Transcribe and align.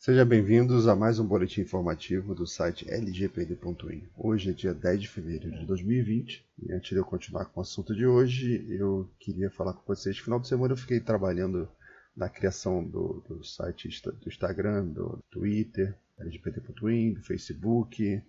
Sejam 0.00 0.24
bem-vindos 0.24 0.88
a 0.88 0.96
mais 0.96 1.18
um 1.18 1.26
boletim 1.26 1.60
informativo 1.60 2.34
do 2.34 2.46
site 2.46 2.88
lgpd.in. 2.88 4.08
Hoje 4.16 4.48
é 4.48 4.52
dia 4.54 4.72
10 4.72 5.02
de 5.02 5.08
fevereiro 5.08 5.50
de 5.50 5.66
2020 5.66 6.42
e 6.62 6.72
antes 6.72 6.88
de 6.88 6.96
eu 6.96 7.04
continuar 7.04 7.44
com 7.44 7.60
o 7.60 7.62
assunto 7.62 7.94
de 7.94 8.06
hoje, 8.06 8.64
eu 8.70 9.06
queria 9.18 9.50
falar 9.50 9.74
com 9.74 9.82
vocês. 9.86 10.16
No 10.16 10.24
final 10.24 10.40
de 10.40 10.48
semana 10.48 10.72
eu 10.72 10.78
fiquei 10.78 11.00
trabalhando 11.00 11.68
na 12.16 12.30
criação 12.30 12.82
do, 12.82 13.22
do 13.28 13.44
site 13.44 13.90
do 14.02 14.26
Instagram, 14.26 14.86
do 14.86 15.22
Twitter, 15.30 15.94
lgpd.in, 16.18 17.12
do 17.12 17.22
Facebook, 17.22 18.22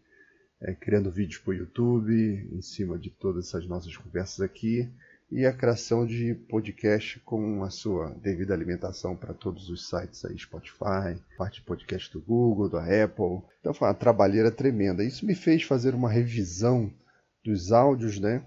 é, 0.60 0.74
criando 0.76 1.10
vídeos 1.10 1.40
para 1.40 1.52
o 1.52 1.56
YouTube, 1.56 2.50
em 2.52 2.62
cima 2.62 3.00
de 3.00 3.12
todas 3.12 3.48
essas 3.48 3.66
nossas 3.66 3.96
conversas 3.96 4.42
aqui 4.42 4.92
e 5.32 5.46
a 5.46 5.54
criação 5.54 6.06
de 6.06 6.36
podcast 6.50 7.20
com 7.22 7.64
a 7.64 7.70
sua 7.70 8.10
devida 8.22 8.54
alimentação 8.54 9.16
para 9.16 9.34
todos 9.34 9.70
os 9.70 9.88
sites 9.88 10.26
aí, 10.26 10.38
Spotify, 10.38 11.18
parte 11.38 11.62
de 11.62 11.66
podcast 11.66 12.12
do 12.12 12.20
Google, 12.20 12.70
da 12.70 12.84
Apple. 12.84 13.42
Então 13.62 13.74
foi 13.74 13.88
uma 13.88 13.94
trabalheira 13.94 14.52
tremenda. 14.52 15.06
Isso 15.06 15.26
me 15.26 15.34
fez 15.34 15.64
fazer 15.64 15.96
uma 15.96 16.10
revisão 16.10 16.92
dos 17.46 17.72
áudios, 17.72 18.20
né? 18.20 18.46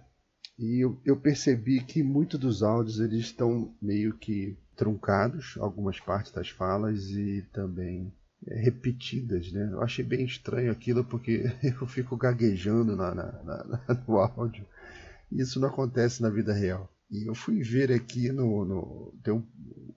E 0.58 0.84
eu, 0.84 1.00
eu 1.04 1.16
percebi 1.16 1.82
que 1.82 2.02
muitos 2.02 2.38
dos 2.38 2.62
áudios 2.62 3.00
eles 3.00 3.20
estão 3.20 3.74
meio 3.80 4.12
que 4.18 4.56
truncados, 4.76 5.56
algumas 5.58 5.98
partes 5.98 6.32
das 6.32 6.50
falas 6.50 7.10
e 7.10 7.42
também 7.52 8.12
é, 8.46 8.60
repetidas, 8.60 9.50
né? 9.52 9.70
Eu 9.72 9.82
achei 9.82 10.04
bem 10.04 10.24
estranho 10.24 10.70
aquilo 10.70 11.02
porque 11.02 11.44
eu 11.80 11.86
fico 11.86 12.16
gaguejando 12.16 12.94
na, 12.94 13.14
na, 13.14 13.32
na, 13.42 14.04
no 14.06 14.18
áudio. 14.18 14.66
Isso 15.34 15.58
não 15.58 15.68
acontece 15.68 16.22
na 16.22 16.30
vida 16.30 16.52
real. 16.52 16.88
E 17.10 17.28
eu 17.28 17.34
fui 17.34 17.62
ver 17.62 17.92
aqui 17.92 18.30
no. 18.30 18.64
no 18.64 19.14
um, 19.28 19.42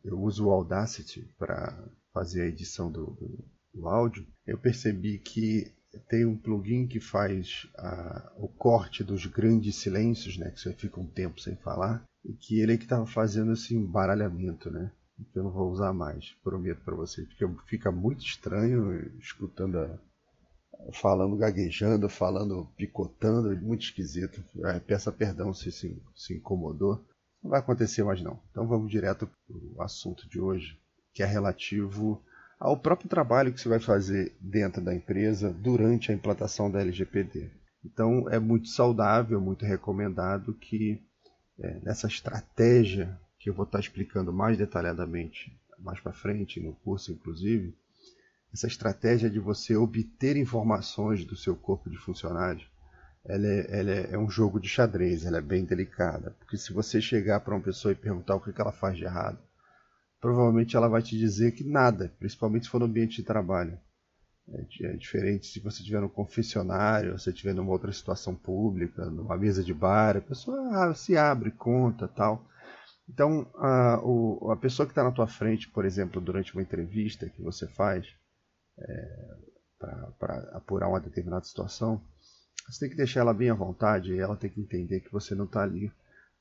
eu 0.04 0.20
uso 0.20 0.46
o 0.46 0.52
Audacity 0.52 1.30
para 1.38 1.78
fazer 2.14 2.42
a 2.42 2.48
edição 2.48 2.92
do, 2.92 3.06
do, 3.06 3.46
do, 3.74 3.88
áudio. 3.88 4.26
Eu 4.46 4.58
percebi 4.58 5.20
que 5.20 5.72
tem 6.10 6.26
um 6.26 6.38
plugin 6.38 6.88
que 6.88 7.00
faz 7.00 7.68
a, 7.78 8.34
o 8.38 8.48
corte 8.48 9.04
dos 9.04 9.26
grandes 9.26 9.76
silêncios, 9.76 10.38
né? 10.38 10.50
Que 10.50 10.60
você 10.60 10.74
fica 10.74 11.00
um 11.00 11.08
tempo 11.08 11.40
sem 11.40 11.56
falar. 11.58 12.04
E 12.26 12.34
que 12.34 12.60
ele 12.60 12.74
é 12.74 12.78
que 12.78 12.84
estava 12.84 13.06
fazendo 13.06 13.54
esse 13.54 13.76
embaralhamento, 13.76 14.72
né? 14.72 14.92
Que 15.32 15.40
eu 15.40 15.44
não 15.44 15.52
vou 15.52 15.72
usar 15.72 15.94
mais, 15.94 16.36
prometo 16.44 16.82
para 16.84 16.96
vocês. 16.96 17.28
Porque 17.28 17.46
fica 17.68 17.92
muito 17.92 18.24
estranho 18.26 19.12
escutando 19.20 19.78
a, 19.78 20.00
falando 20.94 21.36
gaguejando, 21.36 22.10
falando 22.10 22.68
picotando, 22.78 23.56
muito 23.62 23.84
esquisito. 23.84 24.44
É, 24.66 24.80
peça 24.80 25.12
perdão 25.12 25.54
se, 25.54 25.72
se 25.72 26.02
se 26.16 26.34
incomodou. 26.36 27.04
Não 27.44 27.52
vai 27.52 27.60
acontecer 27.60 28.04
mais 28.04 28.22
não. 28.22 28.40
Então 28.52 28.68
vamos 28.68 28.90
direto 28.90 29.28
para 29.28 29.58
o 29.58 29.82
assunto 29.82 30.28
de 30.28 30.40
hoje, 30.40 30.80
que 31.14 31.24
é 31.24 31.26
relativo 31.26 32.22
ao 32.60 32.78
próprio 32.78 33.10
trabalho 33.10 33.54
que 33.54 33.62
você 33.62 33.70
vai 33.70 33.80
fazer 33.80 34.36
dentro 34.40 34.82
da 34.82 34.94
empresa 34.94 35.54
durante 35.54 36.12
a 36.12 36.16
implantação 36.16 36.72
da 36.72 36.82
LGPD. 36.82 37.52
Então 37.86 38.28
é 38.30 38.40
muito 38.40 38.68
saudável, 38.68 39.40
muito 39.40 39.66
recomendado 39.66 40.54
que 40.54 41.02
é, 41.60 41.80
nessa 41.82 42.08
estratégia 42.08 43.18
que 43.40 43.50
eu 43.50 43.54
vou 43.54 43.66
estar 43.66 43.80
explicando 43.80 44.34
mais 44.34 44.58
detalhadamente 44.58 45.56
mais 45.80 46.00
para 46.00 46.12
frente 46.12 46.60
no 46.60 46.74
curso, 46.74 47.12
inclusive, 47.12 47.76
essa 48.54 48.68
estratégia 48.68 49.30
de 49.30 49.40
você 49.40 49.76
obter 49.76 50.38
informações 50.38 51.26
do 51.26 51.36
seu 51.36 51.56
corpo 51.56 51.90
de 51.90 51.98
funcionários, 51.98 52.68
ela 53.26 53.46
é, 53.46 53.80
ela 53.80 53.92
é, 53.92 54.14
é 54.14 54.18
um 54.18 54.30
jogo 54.30 54.60
de 54.60 54.70
xadrez, 54.70 55.26
ela 55.26 55.38
é 55.38 55.42
bem 55.42 55.66
delicada. 55.66 56.32
Porque 56.40 56.58
se 56.58 56.72
você 56.72 57.02
chegar 57.02 57.42
para 57.42 57.54
uma 57.54 57.64
pessoa 57.64 57.92
e 57.92 57.96
perguntar 57.96 58.36
o 58.36 58.42
que, 58.42 58.54
que 58.54 58.62
ela 58.62 58.72
faz 58.72 58.98
de 58.98 59.04
errado, 59.04 59.38
provavelmente 60.20 60.76
ela 60.76 60.88
vai 60.88 61.02
te 61.02 61.18
dizer 61.18 61.52
que 61.52 61.64
nada, 61.64 62.14
principalmente 62.20 62.66
se 62.66 62.72
for 62.72 62.80
no 62.80 62.86
ambiente 62.86 63.18
de 63.18 63.24
trabalho. 63.24 63.78
É, 64.50 64.86
é 64.86 64.94
diferente 64.94 65.48
se 65.48 65.60
você 65.60 65.80
estiver 65.80 66.00
no 66.00 66.10
confessionário, 66.10 67.18
se 67.18 67.26
você 67.26 67.30
estiver 67.32 67.54
numa 67.54 67.72
outra 67.72 67.92
situação 67.92 68.34
pública, 68.34 69.06
numa 69.06 69.38
mesa 69.38 69.62
de 69.62 69.74
bar, 69.74 70.16
a 70.16 70.22
pessoa 70.22 70.58
ah, 70.72 70.94
se 70.96 71.18
abre, 71.18 71.52
conta 71.52 72.08
tal. 72.08 72.48
Então, 73.10 73.46
a, 73.56 74.00
o, 74.04 74.52
a 74.52 74.58
pessoa 74.58 74.86
que 74.86 74.92
está 74.92 75.04
na 75.04 75.12
tua 75.12 75.28
frente, 75.28 75.70
por 75.70 75.86
exemplo, 75.86 76.22
durante 76.22 76.54
uma 76.54 76.62
entrevista 76.62 77.30
que 77.30 77.42
você 77.42 77.68
faz, 77.68 78.08
é, 78.80 79.36
para 79.80 80.50
apurar 80.54 80.88
uma 80.88 81.00
determinada 81.00 81.46
situação, 81.46 82.02
você 82.68 82.82
tem 82.82 82.90
que 82.90 82.98
deixar 82.98 83.22
ela 83.22 83.34
bem 83.34 83.50
à 83.50 83.54
vontade 83.54 84.14
e 84.14 84.20
ela 84.20 84.36
tem 84.36 84.50
que 84.50 84.60
entender 84.60 85.00
que 85.00 85.12
você 85.12 85.34
não 85.34 85.46
está 85.46 85.64
ali 85.64 85.92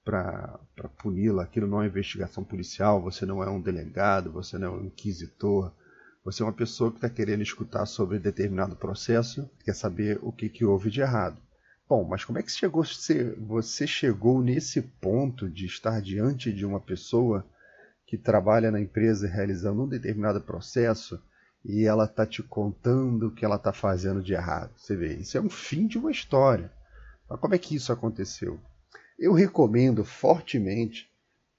para 0.04 0.58
puni-la. 0.98 1.44
Aquilo 1.44 1.66
não 1.66 1.82
é 1.82 1.86
investigação 1.86 2.42
policial, 2.42 3.02
você 3.02 3.24
não 3.24 3.42
é 3.42 3.50
um 3.50 3.60
delegado, 3.60 4.32
você 4.32 4.58
não 4.58 4.66
é 4.66 4.70
um 4.78 4.84
inquisitor. 4.86 5.72
Você 6.24 6.42
é 6.42 6.46
uma 6.46 6.52
pessoa 6.52 6.90
que 6.90 6.96
está 6.96 7.08
querendo 7.08 7.42
escutar 7.42 7.86
sobre 7.86 8.18
determinado 8.18 8.74
processo, 8.74 9.48
quer 9.64 9.74
saber 9.74 10.18
o 10.22 10.32
que, 10.32 10.48
que 10.48 10.64
houve 10.64 10.90
de 10.90 11.00
errado. 11.00 11.40
Bom, 11.88 12.02
mas 12.02 12.24
como 12.24 12.40
é 12.40 12.42
que 12.42 12.50
chegou, 12.50 12.84
você, 12.84 13.32
você 13.38 13.86
chegou 13.86 14.42
nesse 14.42 14.82
ponto 14.82 15.48
de 15.48 15.66
estar 15.66 16.02
diante 16.02 16.52
de 16.52 16.66
uma 16.66 16.80
pessoa 16.80 17.46
que 18.04 18.18
trabalha 18.18 18.72
na 18.72 18.80
empresa 18.80 19.28
realizando 19.28 19.84
um 19.84 19.88
determinado 19.88 20.40
processo 20.40 21.22
e 21.68 21.84
ela 21.84 22.04
está 22.04 22.24
te 22.24 22.44
contando 22.44 23.26
o 23.26 23.30
que 23.34 23.44
ela 23.44 23.56
está 23.56 23.72
fazendo 23.72 24.22
de 24.22 24.32
errado. 24.32 24.70
Você 24.76 24.94
vê, 24.94 25.14
isso 25.14 25.36
é 25.36 25.40
um 25.40 25.50
fim 25.50 25.88
de 25.88 25.98
uma 25.98 26.12
história. 26.12 26.70
Mas 27.28 27.40
como 27.40 27.56
é 27.56 27.58
que 27.58 27.74
isso 27.74 27.92
aconteceu? 27.92 28.60
Eu 29.18 29.32
recomendo 29.32 30.04
fortemente 30.04 31.10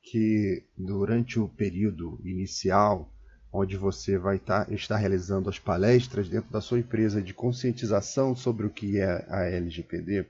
que 0.02 0.64
durante 0.78 1.38
o 1.38 1.50
período 1.50 2.22
inicial, 2.24 3.12
onde 3.52 3.76
você 3.76 4.18
vai 4.18 4.38
estar, 4.38 4.66
tá, 4.66 4.74
estar 4.74 4.96
realizando 4.96 5.50
as 5.50 5.60
palestras 5.60 6.30
dentro 6.30 6.50
da 6.52 6.62
sua 6.62 6.80
empresa 6.80 7.22
de 7.22 7.34
conscientização 7.34 8.34
sobre 8.34 8.66
o 8.66 8.70
que 8.70 9.00
é 9.00 9.26
a 9.28 9.44
LGPD, 9.44 10.26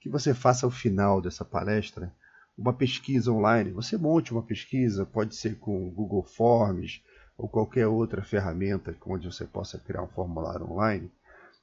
que 0.00 0.08
você 0.08 0.32
faça 0.32 0.64
ao 0.64 0.70
final 0.70 1.20
dessa 1.20 1.44
palestra 1.44 2.14
uma 2.56 2.72
pesquisa 2.72 3.32
online. 3.32 3.72
Você 3.72 3.96
monte 3.96 4.30
uma 4.30 4.42
pesquisa, 4.42 5.04
pode 5.04 5.34
ser 5.34 5.58
com 5.58 5.90
Google 5.90 6.22
Forms, 6.22 7.02
ou 7.38 7.48
qualquer 7.48 7.86
outra 7.86 8.20
ferramenta 8.20 8.94
onde 9.06 9.32
você 9.32 9.46
possa 9.46 9.78
criar 9.78 10.02
um 10.02 10.08
formulário 10.08 10.68
online. 10.68 11.08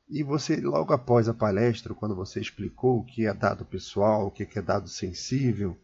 E 0.10 0.24
você, 0.24 0.56
logo 0.56 0.94
após 0.94 1.28
a 1.28 1.34
palestra, 1.34 1.94
quando 1.94 2.16
você 2.16 2.40
explicou 2.40 3.00
o 3.00 3.04
que 3.04 3.26
é 3.26 3.34
dado 3.34 3.66
pessoal, 3.66 4.28
o 4.28 4.32
que 4.32 4.48
é 4.58 4.62
dado 4.62 4.88
sensível, 4.88 5.78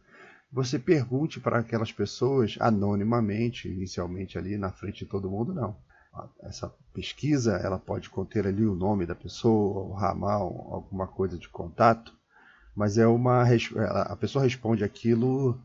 você 0.51 0.79
pergunte 0.79 1.39
para 1.39 1.59
aquelas 1.59 1.91
pessoas 1.91 2.55
anonimamente, 2.59 3.67
inicialmente 3.67 4.37
ali 4.37 4.57
na 4.57 4.71
frente 4.71 5.03
de 5.03 5.11
todo 5.11 5.29
mundo, 5.29 5.53
não. 5.53 5.75
Essa 6.43 6.73
pesquisa 6.93 7.55
ela 7.57 7.79
pode 7.79 8.09
conter 8.09 8.45
ali 8.45 8.65
o 8.65 8.75
nome 8.75 9.05
da 9.05 9.15
pessoa, 9.15 9.83
o 9.83 9.93
ramal, 9.93 10.67
alguma 10.71 11.07
coisa 11.07 11.37
de 11.37 11.49
contato, 11.49 12.13
mas 12.75 12.97
é 12.97 13.07
uma 13.07 13.43
a 13.43 14.15
pessoa 14.15 14.43
responde 14.43 14.83
aquilo 14.83 15.59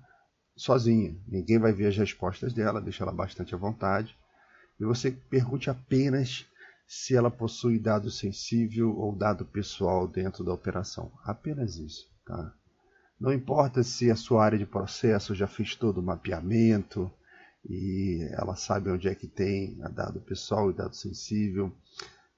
sozinha. 0.56 1.15
Ninguém 1.28 1.59
vai 1.59 1.72
ver 1.72 1.89
as 1.89 1.97
respostas 1.97 2.53
dela, 2.53 2.81
deixa 2.81 3.05
ela 3.05 3.12
bastante 3.12 3.55
à 3.55 3.59
vontade. 3.59 4.17
E 4.81 4.84
você 4.84 5.11
pergunte 5.11 5.69
apenas 5.69 6.47
se 6.87 7.15
ela 7.15 7.31
possui 7.31 7.78
dado 7.78 8.11
sensível 8.11 8.97
ou 8.97 9.15
dado 9.15 9.45
pessoal 9.45 10.06
dentro 10.06 10.45
da 10.45 10.53
operação. 10.53 11.12
Apenas 11.25 11.77
isso, 11.77 12.09
tá? 12.25 12.53
Não 13.19 13.33
importa 13.33 13.83
se 13.83 14.11
a 14.11 14.16
sua 14.16 14.45
área 14.45 14.59
de 14.59 14.66
processo 14.66 15.34
já 15.34 15.47
fez 15.47 15.75
todo 15.75 15.99
o 15.99 16.03
mapeamento 16.03 17.11
e 17.69 18.28
ela 18.33 18.55
sabe 18.55 18.91
onde 18.91 19.09
é 19.09 19.15
que 19.15 19.27
tem 19.27 19.78
dado 19.93 20.21
pessoal 20.21 20.71
e 20.71 20.75
dado 20.75 20.95
sensível. 20.95 21.72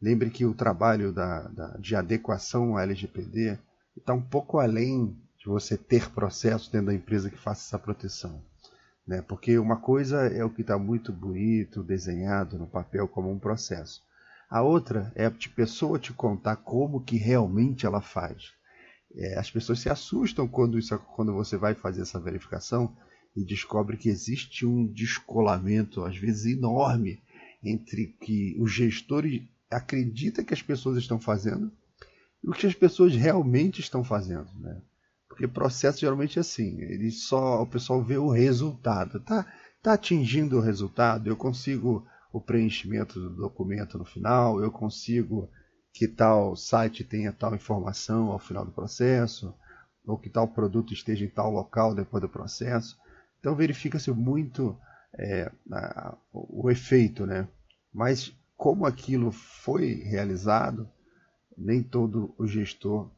Lembre 0.00 0.30
que 0.30 0.46
o 0.46 0.54
trabalho 0.54 1.12
da, 1.12 1.48
da, 1.48 1.76
de 1.76 1.96
adequação 1.96 2.76
à 2.76 2.84
LGPD 2.84 3.58
está 3.96 4.14
um 4.14 4.22
pouco 4.22 4.58
além 4.58 5.16
de 5.48 5.52
você 5.52 5.78
ter 5.78 6.10
processos 6.10 6.68
dentro 6.68 6.88
da 6.88 6.94
empresa 6.94 7.30
que 7.30 7.38
faça 7.38 7.62
essa 7.62 7.78
proteção. 7.78 8.44
Né? 9.06 9.22
Porque 9.22 9.58
uma 9.58 9.78
coisa 9.78 10.26
é 10.26 10.44
o 10.44 10.50
que 10.50 10.60
está 10.60 10.78
muito 10.78 11.10
bonito, 11.10 11.82
desenhado 11.82 12.58
no 12.58 12.66
papel 12.66 13.08
como 13.08 13.32
um 13.32 13.38
processo. 13.38 14.02
A 14.50 14.60
outra 14.60 15.10
é 15.14 15.24
a 15.24 15.32
pessoa 15.56 15.98
te 15.98 16.12
contar 16.12 16.56
como 16.56 17.02
que 17.02 17.16
realmente 17.16 17.86
ela 17.86 18.02
faz. 18.02 18.52
É, 19.14 19.38
as 19.38 19.50
pessoas 19.50 19.80
se 19.80 19.88
assustam 19.88 20.46
quando, 20.46 20.78
isso, 20.78 20.98
quando 21.16 21.32
você 21.32 21.56
vai 21.56 21.74
fazer 21.74 22.02
essa 22.02 22.20
verificação 22.20 22.94
e 23.34 23.42
descobre 23.42 23.96
que 23.96 24.10
existe 24.10 24.66
um 24.66 24.86
descolamento, 24.86 26.04
às 26.04 26.18
vezes 26.18 26.58
enorme, 26.58 27.22
entre 27.64 28.08
que 28.20 28.54
o 28.60 28.66
gestor 28.66 29.24
acredita 29.70 30.44
que 30.44 30.52
as 30.52 30.60
pessoas 30.60 30.98
estão 30.98 31.18
fazendo 31.18 31.72
e 32.44 32.50
o 32.50 32.52
que 32.52 32.66
as 32.66 32.74
pessoas 32.74 33.14
realmente 33.14 33.80
estão 33.80 34.04
fazendo. 34.04 34.48
Né? 34.60 34.80
Porque 35.38 35.46
processo 35.46 36.00
geralmente 36.00 36.36
é 36.36 36.40
assim, 36.40 36.80
ele 36.80 37.12
só 37.12 37.62
o 37.62 37.66
pessoal 37.66 38.02
vê 38.02 38.18
o 38.18 38.28
resultado. 38.28 39.20
Tá, 39.20 39.46
tá 39.80 39.92
atingindo 39.92 40.58
o 40.58 40.60
resultado, 40.60 41.28
eu 41.28 41.36
consigo 41.36 42.04
o 42.32 42.40
preenchimento 42.40 43.20
do 43.20 43.30
documento 43.30 43.96
no 43.96 44.04
final, 44.04 44.60
eu 44.60 44.72
consigo 44.72 45.48
que 45.92 46.08
tal 46.08 46.56
site 46.56 47.04
tenha 47.04 47.32
tal 47.32 47.54
informação 47.54 48.32
ao 48.32 48.40
final 48.40 48.64
do 48.64 48.72
processo, 48.72 49.54
ou 50.04 50.18
que 50.18 50.28
tal 50.28 50.48
produto 50.48 50.92
esteja 50.92 51.24
em 51.24 51.28
tal 51.28 51.52
local 51.52 51.94
depois 51.94 52.20
do 52.20 52.28
processo. 52.28 52.98
Então 53.38 53.54
verifica-se 53.54 54.10
muito 54.10 54.76
é, 55.16 55.52
a, 55.70 56.16
o 56.32 56.68
efeito, 56.68 57.24
né? 57.24 57.46
Mas 57.94 58.36
como 58.56 58.84
aquilo 58.84 59.30
foi 59.30 60.02
realizado, 60.02 60.90
nem 61.56 61.80
todo 61.80 62.34
o 62.36 62.44
gestor 62.44 63.08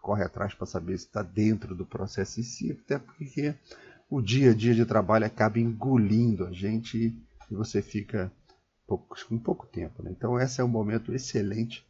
corre 0.00 0.24
atrás 0.24 0.54
para 0.54 0.66
saber 0.66 0.98
se 0.98 1.06
está 1.06 1.22
dentro 1.22 1.74
do 1.74 1.86
processo 1.86 2.40
em 2.40 2.42
si, 2.42 2.72
até 2.72 2.98
porque 2.98 3.54
o 4.10 4.20
dia 4.20 4.50
a 4.50 4.54
dia 4.54 4.74
de 4.74 4.84
trabalho 4.84 5.26
acaba 5.26 5.58
engolindo 5.58 6.46
a 6.46 6.52
gente 6.52 7.14
e 7.50 7.54
você 7.54 7.82
fica 7.82 8.32
pouco, 8.86 9.16
com 9.28 9.38
pouco 9.38 9.66
tempo. 9.66 10.02
Né? 10.02 10.10
Então, 10.16 10.40
esse 10.40 10.60
é 10.60 10.64
um 10.64 10.68
momento 10.68 11.14
excelente, 11.14 11.86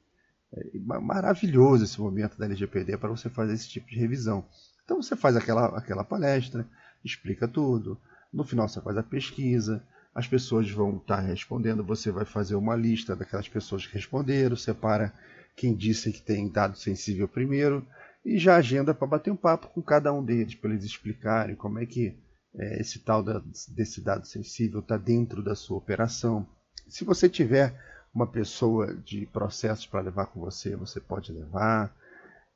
é, 0.53 0.79
maravilhoso 1.01 1.85
esse 1.85 2.01
momento 2.01 2.37
da 2.39 2.47
LGPD 2.47 2.97
para 2.97 3.11
você 3.11 3.29
fazer 3.29 3.55
esse 3.55 3.69
tipo 3.69 3.89
de 3.89 3.97
revisão. 3.97 4.45
Então, 4.85 5.01
você 5.01 5.15
faz 5.15 5.37
aquela, 5.37 5.67
aquela 5.79 6.05
palestra, 6.05 6.67
explica 7.05 7.47
tudo, 7.47 7.99
no 8.33 8.45
final 8.45 8.69
você 8.69 8.81
faz 8.81 8.97
a 8.97 9.03
pesquisa, 9.03 9.83
as 10.15 10.27
pessoas 10.27 10.69
vão 10.71 10.97
estar 10.97 11.19
tá 11.19 11.23
respondendo, 11.23 11.85
você 11.85 12.11
vai 12.11 12.25
fazer 12.25 12.57
uma 12.57 12.75
lista 12.75 13.15
daquelas 13.15 13.49
pessoas 13.49 13.87
que 13.87 13.95
responderam, 13.95 14.57
separa 14.57 15.13
quem 15.57 15.75
disse 15.75 16.13
que 16.13 16.23
tem 16.23 16.49
dado 16.49 16.79
sensível 16.79 17.29
primeiro, 17.29 17.87
e 18.25 18.39
já 18.39 18.57
agenda 18.57 18.95
para 18.95 19.07
bater 19.07 19.31
um 19.31 19.37
papo 19.37 19.69
com 19.69 19.83
cada 19.83 20.13
um 20.13 20.25
deles, 20.25 20.55
para 20.55 20.71
eles 20.71 20.85
explicarem 20.85 21.57
como 21.57 21.79
é 21.79 21.87
que 21.87 22.17
é, 22.55 22.81
esse 22.81 22.99
tal 23.01 23.23
da, 23.23 23.43
desse 23.69 24.01
dado 24.01 24.27
sensível 24.27 24.81
está 24.81 24.97
dentro 24.97 25.43
da 25.43 25.55
sua 25.55 25.79
operação. 25.79 26.47
Se 26.89 27.05
você 27.05 27.29
tiver 27.29 27.75
uma 28.15 28.27
pessoa 28.27 28.95
de 28.95 29.27
processos 29.27 29.87
para 29.87 30.01
levar 30.01 30.27
com 30.27 30.41
você, 30.41 30.75
você 30.75 31.01
pode 31.01 31.33
levar. 31.33 31.95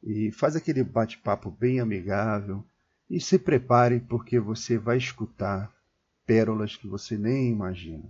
E 0.02 0.32
faz 0.32 0.56
aquele 0.56 0.82
bate-papo 0.82 1.50
bem 1.50 1.80
amigável. 1.80 2.64
E 3.08 3.20
se 3.20 3.38
prepare, 3.38 4.00
porque 4.00 4.40
você 4.40 4.78
vai 4.78 4.96
escutar 4.96 5.72
pérolas 6.26 6.76
que 6.76 6.88
você 6.88 7.16
nem 7.16 7.50
imagina. 7.50 8.08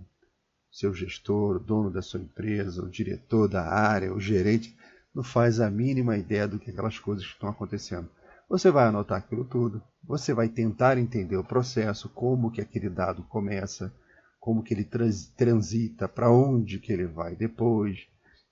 Seu 0.73 0.91
gestor, 0.91 1.57
o 1.57 1.59
dono 1.59 1.91
da 1.91 2.01
sua 2.01 2.19
empresa, 2.19 2.83
o 2.83 2.89
diretor 2.89 3.47
da 3.47 3.63
área, 3.63 4.11
o 4.11 4.19
gerente, 4.19 4.75
não 5.13 5.23
faz 5.23 5.59
a 5.59 5.69
mínima 5.69 6.17
ideia 6.17 6.47
do 6.47 6.57
que 6.57 6.71
aquelas 6.71 6.97
coisas 6.97 7.23
estão 7.23 7.47
acontecendo. 7.47 8.09
Você 8.49 8.71
vai 8.71 8.87
anotar 8.87 9.19
aquilo 9.19 9.45
tudo, 9.45 9.83
você 10.03 10.33
vai 10.33 10.49
tentar 10.49 10.97
entender 10.97 11.37
o 11.37 11.43
processo, 11.43 12.09
como 12.09 12.49
que 12.51 12.59
aquele 12.59 12.89
dado 12.89 13.21
começa, 13.25 13.93
como 14.39 14.63
que 14.63 14.73
ele 14.73 14.83
trans, 14.83 15.27
transita, 15.37 16.07
para 16.07 16.31
onde 16.31 16.79
que 16.79 16.91
ele 16.91 17.05
vai 17.05 17.35
depois, 17.35 18.07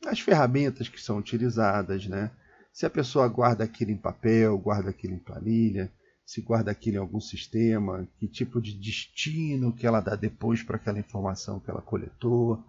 as 0.05 0.19
ferramentas 0.19 0.87
que 0.87 1.01
são 1.01 1.17
utilizadas, 1.17 2.05
né? 2.05 2.29
Se 2.71 2.85
a 2.85 2.89
pessoa 2.89 3.27
guarda 3.27 3.63
aquilo 3.63 3.89
em 3.89 3.97
papel, 3.97 4.59
guarda 4.59 4.91
aquilo 4.91 5.15
em 5.15 5.19
planilha, 5.19 5.91
se 6.31 6.39
guarda 6.39 6.71
aquilo 6.71 6.95
em 6.95 6.99
algum 7.01 7.19
sistema, 7.19 8.07
que 8.17 8.25
tipo 8.25 8.61
de 8.61 8.73
destino 8.73 9.73
que 9.73 9.85
ela 9.85 9.99
dá 9.99 10.15
depois 10.15 10.63
para 10.63 10.77
aquela 10.77 10.97
informação 10.97 11.59
que 11.59 11.69
ela 11.69 11.81
coletou. 11.81 12.63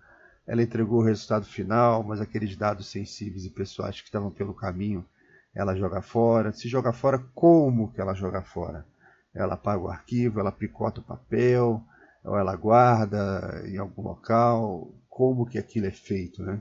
Ela 0.44 0.64
entregou 0.64 0.98
o 0.98 1.04
resultado 1.04 1.46
final, 1.46 2.02
mas 2.02 2.20
aqueles 2.20 2.56
dados 2.56 2.88
sensíveis 2.88 3.44
e 3.44 3.50
pessoais 3.50 4.00
que 4.00 4.08
estavam 4.08 4.32
pelo 4.32 4.52
caminho, 4.52 5.06
ela 5.54 5.76
joga 5.76 6.02
fora. 6.02 6.50
Se 6.50 6.68
joga 6.68 6.92
fora, 6.92 7.20
como 7.36 7.92
que 7.92 8.00
ela 8.00 8.14
joga 8.14 8.42
fora? 8.42 8.84
Ela 9.32 9.54
apaga 9.54 9.80
o 9.80 9.88
arquivo, 9.88 10.40
ela 10.40 10.50
picota 10.50 11.00
o 11.00 11.04
papel, 11.04 11.80
ou 12.24 12.36
ela 12.36 12.56
guarda 12.56 13.62
em 13.64 13.78
algum 13.78 14.02
local, 14.02 14.92
como 15.08 15.46
que 15.46 15.56
aquilo 15.56 15.86
é 15.86 15.92
feito, 15.92 16.42
né? 16.42 16.60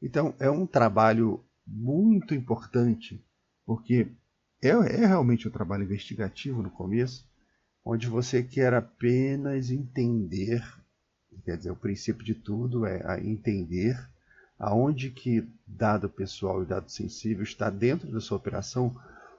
Então, 0.00 0.34
é 0.38 0.48
um 0.48 0.66
trabalho 0.66 1.44
muito 1.66 2.34
importante, 2.34 3.22
porque 3.66 4.10
é, 4.68 5.02
é 5.02 5.06
realmente 5.06 5.46
um 5.46 5.50
trabalho 5.50 5.84
investigativo 5.84 6.62
no 6.62 6.70
começo, 6.70 7.26
onde 7.84 8.06
você 8.06 8.42
quer 8.42 8.72
apenas 8.72 9.70
entender, 9.70 10.64
quer 11.44 11.56
dizer, 11.56 11.70
o 11.70 11.76
princípio 11.76 12.24
de 12.24 12.34
tudo 12.34 12.86
é 12.86 13.20
entender 13.20 13.98
aonde 14.58 15.10
que 15.10 15.46
dado 15.66 16.08
pessoal 16.08 16.62
e 16.62 16.66
dado 16.66 16.90
sensível 16.90 17.42
está 17.42 17.68
dentro 17.68 18.10
da 18.10 18.20
sua 18.20 18.36
operação, 18.36 18.94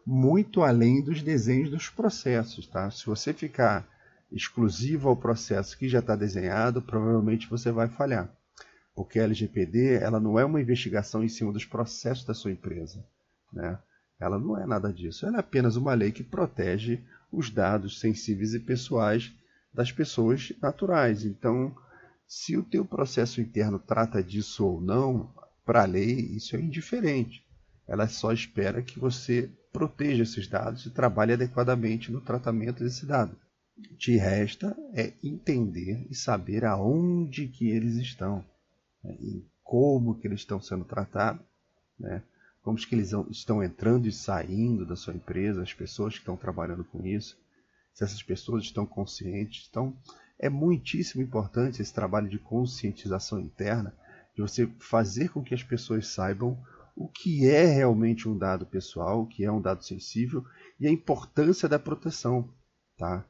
muito 0.06 0.62
além 0.62 1.02
dos 1.02 1.22
desenhos 1.24 1.70
dos 1.70 1.90
processos, 1.90 2.68
tá? 2.68 2.92
Se 2.92 3.06
você 3.06 3.34
ficar 3.34 3.88
exclusivo 4.32 5.10
ao 5.10 5.16
processo 5.16 5.78
que 5.78 5.90
já 5.90 6.00
está 6.00 6.16
desenhado, 6.16 6.82
provavelmente 6.82 7.50
você 7.50 7.72
vai 7.72 7.88
falhar, 7.88 8.30
porque 8.94 9.20
a 9.20 9.24
LGPD 9.24 9.96
ela 9.96 10.20
não 10.20 10.38
é 10.38 10.46
uma 10.46 10.62
investigação 10.62 11.24
em 11.24 11.30
cima 11.30 11.52
dos 11.52 11.66
processos 11.66 12.26
da 12.26 12.34
sua 12.34 12.52
empresa, 12.52 13.04
né? 13.52 13.80
Ela 14.20 14.40
não 14.40 14.58
é 14.58 14.66
nada 14.66 14.92
disso. 14.92 15.26
Ela 15.26 15.38
é 15.38 15.40
apenas 15.40 15.76
uma 15.76 15.94
lei 15.94 16.12
que 16.12 16.24
protege 16.24 17.04
os 17.32 17.50
dados 17.50 18.00
sensíveis 18.00 18.54
e 18.54 18.60
pessoais 18.60 19.34
das 19.74 19.92
pessoas 19.92 20.54
naturais. 20.62 21.26
Então, 21.26 21.76
se 22.28 22.58
o 22.58 22.64
teu 22.64 22.86
processo 22.86 23.42
interno 23.42 23.78
trata 23.78 24.24
disso 24.24 24.66
ou 24.66 24.82
não, 24.82 25.30
para 25.66 25.84
a 25.84 25.86
lei 25.86 26.14
isso 26.14 26.56
é 26.56 26.62
indiferente. 26.62 27.44
Ela 27.88 28.08
só 28.08 28.32
espera 28.32 28.82
que 28.82 29.00
você 29.00 29.50
proteja 29.72 30.24
esses 30.24 30.48
dados 30.48 30.86
e 30.86 30.90
trabalhe 30.90 31.34
adequadamente 31.34 32.12
no 32.12 32.22
tratamento 32.22 32.84
desse 32.84 33.06
dado. 33.06 33.36
Te 33.98 34.16
resta 34.16 34.76
é 34.94 35.14
entender 35.22 36.08
e 36.10 36.16
saber 36.16 36.64
aonde 36.64 37.48
que 37.48 37.70
eles 37.70 37.96
estão, 37.96 38.44
né, 39.04 39.16
e 39.20 39.46
como 39.64 40.16
que 40.16 40.28
eles 40.28 40.40
estão 40.40 40.62
sendo 40.62 40.86
tratados, 40.86 41.46
né? 42.00 42.24
Como 42.66 42.80
que 42.80 42.96
eles 42.96 43.12
estão 43.30 43.64
entrando 43.64 44.08
e 44.08 44.12
saindo 44.12 44.88
da 44.88 44.96
sua 44.96 45.14
empresa, 45.14 45.62
as 45.62 45.72
pessoas 45.72 46.16
que 46.16 46.22
estão 46.22 46.36
trabalhando 46.36 46.84
com 46.84 47.06
isso, 47.06 47.38
se 47.94 48.04
essas 48.04 48.24
pessoas 48.24 48.64
estão 48.64 48.88
conscientes. 48.88 49.68
Então, 49.70 49.96
é 50.40 50.50
muitíssimo 50.50 51.22
importante 51.22 51.80
esse 51.80 51.94
trabalho 51.94 52.28
de 52.28 52.40
conscientização 52.40 53.40
interna, 53.40 53.96
de 54.34 54.42
você 54.42 54.68
fazer 54.80 55.30
com 55.30 55.44
que 55.44 55.54
as 55.54 55.62
pessoas 55.62 56.08
saibam 56.08 56.58
o 56.96 57.08
que 57.08 57.48
é 57.48 57.66
realmente 57.66 58.28
um 58.28 58.36
dado 58.36 58.66
pessoal, 58.66 59.22
o 59.22 59.28
que 59.28 59.46
é 59.46 59.52
um 59.52 59.62
dado 59.62 59.86
sensível 59.86 60.44
e 60.80 60.88
a 60.88 60.92
importância 60.92 61.70
da 61.70 61.78
proteção, 61.78 62.50
tá? 62.98 63.24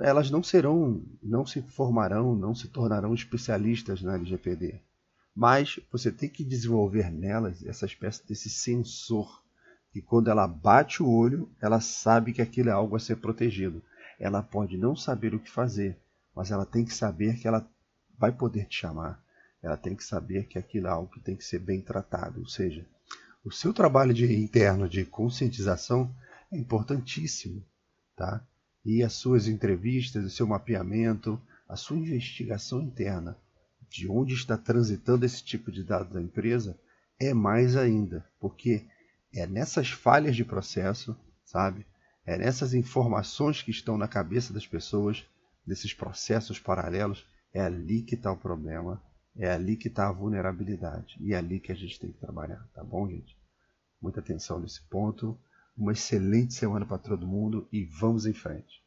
Elas 0.00 0.28
não 0.28 0.42
serão, 0.42 1.00
não 1.22 1.46
se 1.46 1.62
formarão, 1.62 2.34
não 2.34 2.52
se 2.52 2.66
tornarão 2.66 3.14
especialistas 3.14 4.02
na 4.02 4.14
LGPD 4.14 4.80
mas 5.34 5.80
você 5.90 6.12
tem 6.12 6.28
que 6.28 6.44
desenvolver 6.44 7.10
nelas 7.10 7.64
essa 7.64 7.86
espécie 7.86 8.26
desse 8.26 8.50
sensor 8.50 9.42
que 9.90 10.00
quando 10.00 10.30
ela 10.30 10.46
bate 10.46 11.02
o 11.02 11.08
olho, 11.08 11.50
ela 11.60 11.80
sabe 11.80 12.32
que 12.32 12.42
aquilo 12.42 12.70
é 12.70 12.72
algo 12.72 12.96
a 12.96 13.00
ser 13.00 13.16
protegido. 13.16 13.82
Ela 14.18 14.42
pode 14.42 14.76
não 14.78 14.96
saber 14.96 15.34
o 15.34 15.40
que 15.40 15.50
fazer, 15.50 15.98
mas 16.34 16.50
ela 16.50 16.64
tem 16.64 16.84
que 16.84 16.94
saber 16.94 17.36
que 17.38 17.46
ela 17.46 17.68
vai 18.18 18.32
poder 18.32 18.66
te 18.66 18.76
chamar. 18.76 19.22
Ela 19.62 19.76
tem 19.76 19.94
que 19.94 20.04
saber 20.04 20.46
que 20.46 20.58
aquilo 20.58 20.86
é 20.86 20.90
algo 20.90 21.12
que 21.12 21.20
tem 21.20 21.36
que 21.36 21.44
ser 21.44 21.58
bem 21.58 21.80
tratado. 21.80 22.40
Ou 22.40 22.46
seja, 22.46 22.86
o 23.44 23.50
seu 23.50 23.72
trabalho 23.72 24.14
de, 24.14 24.24
interno 24.34 24.88
de 24.88 25.04
conscientização 25.04 26.14
é 26.50 26.56
importantíssimo, 26.56 27.62
tá? 28.16 28.42
E 28.84 29.02
as 29.02 29.12
suas 29.12 29.46
entrevistas, 29.46 30.24
o 30.24 30.30
seu 30.30 30.46
mapeamento, 30.46 31.40
a 31.68 31.76
sua 31.76 31.96
investigação 31.96 32.80
interna 32.80 33.36
de 33.92 34.08
onde 34.08 34.34
está 34.34 34.56
transitando 34.56 35.24
esse 35.24 35.44
tipo 35.44 35.70
de 35.70 35.84
dado 35.84 36.12
da 36.12 36.20
empresa 36.20 36.78
é 37.20 37.34
mais 37.34 37.76
ainda, 37.76 38.26
porque 38.40 38.86
é 39.32 39.46
nessas 39.46 39.90
falhas 39.90 40.34
de 40.34 40.44
processo, 40.44 41.16
sabe? 41.44 41.86
É 42.24 42.36
nessas 42.36 42.74
informações 42.74 43.62
que 43.62 43.70
estão 43.70 43.98
na 43.98 44.08
cabeça 44.08 44.52
das 44.52 44.66
pessoas, 44.66 45.24
desses 45.66 45.92
processos 45.92 46.58
paralelos, 46.58 47.26
é 47.52 47.60
ali 47.60 48.02
que 48.02 48.14
está 48.14 48.32
o 48.32 48.36
problema, 48.36 49.02
é 49.36 49.50
ali 49.50 49.76
que 49.76 49.88
está 49.88 50.08
a 50.08 50.12
vulnerabilidade 50.12 51.16
e 51.20 51.34
é 51.34 51.36
ali 51.36 51.60
que 51.60 51.72
a 51.72 51.74
gente 51.74 51.98
tem 52.00 52.10
que 52.12 52.18
trabalhar, 52.18 52.66
tá 52.74 52.82
bom, 52.82 53.08
gente? 53.08 53.36
Muita 54.00 54.20
atenção 54.20 54.58
nesse 54.58 54.82
ponto. 54.88 55.38
Uma 55.76 55.92
excelente 55.92 56.52
semana 56.52 56.84
para 56.84 56.98
todo 56.98 57.26
mundo 57.26 57.66
e 57.72 57.84
vamos 57.84 58.26
em 58.26 58.34
frente. 58.34 58.81